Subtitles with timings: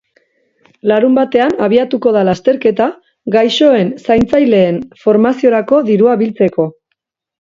[0.91, 2.87] Larunbatean abiatuko da lasterketa,
[3.35, 6.67] gaixoen zaintzaileen formaziorako dirua biltzeko.